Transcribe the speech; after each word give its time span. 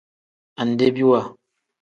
Andebiwa. 0.61 1.19